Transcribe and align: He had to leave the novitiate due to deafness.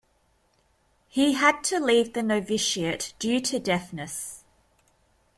He 1.09 1.33
had 1.33 1.63
to 1.65 1.79
leave 1.79 2.13
the 2.13 2.23
novitiate 2.23 3.13
due 3.19 3.39
to 3.41 3.59
deafness. 3.59 4.43